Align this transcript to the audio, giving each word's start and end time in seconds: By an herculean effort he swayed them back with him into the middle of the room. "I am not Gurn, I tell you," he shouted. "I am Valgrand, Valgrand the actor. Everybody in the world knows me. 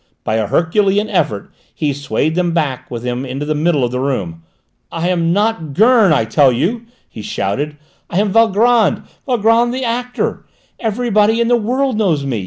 By 0.23 0.37
an 0.37 0.47
herculean 0.49 1.09
effort 1.09 1.51
he 1.75 1.93
swayed 1.93 2.33
them 2.33 2.53
back 2.53 2.89
with 2.89 3.03
him 3.03 3.23
into 3.23 3.45
the 3.45 3.53
middle 3.53 3.83
of 3.83 3.91
the 3.91 3.99
room. 3.99 4.41
"I 4.91 5.09
am 5.09 5.31
not 5.31 5.75
Gurn, 5.75 6.11
I 6.11 6.25
tell 6.25 6.51
you," 6.51 6.85
he 7.07 7.21
shouted. 7.21 7.77
"I 8.09 8.19
am 8.19 8.33
Valgrand, 8.33 9.03
Valgrand 9.27 9.71
the 9.75 9.85
actor. 9.85 10.43
Everybody 10.79 11.39
in 11.39 11.49
the 11.49 11.55
world 11.55 11.99
knows 11.99 12.25
me. 12.25 12.39